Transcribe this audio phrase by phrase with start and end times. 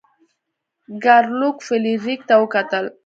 [1.03, 2.85] ګارلوک فلیریک ته وکتل.